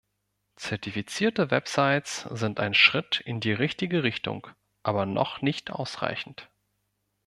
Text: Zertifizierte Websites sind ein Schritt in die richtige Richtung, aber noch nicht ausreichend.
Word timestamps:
Zertifizierte 0.55 1.51
Websites 1.51 2.21
sind 2.31 2.59
ein 2.59 2.73
Schritt 2.73 3.19
in 3.23 3.39
die 3.39 3.53
richtige 3.53 4.01
Richtung, 4.01 4.47
aber 4.81 5.05
noch 5.05 5.43
nicht 5.43 5.69
ausreichend. 5.69 6.49